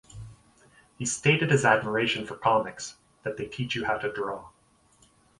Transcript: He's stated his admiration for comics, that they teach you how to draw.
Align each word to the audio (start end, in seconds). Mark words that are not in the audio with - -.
He's 0.97 1.15
stated 1.15 1.51
his 1.51 1.63
admiration 1.63 2.25
for 2.25 2.35
comics, 2.35 2.95
that 3.21 3.37
they 3.37 3.45
teach 3.45 3.75
you 3.75 3.85
how 3.85 3.99
to 3.99 4.11
draw. 4.11 4.49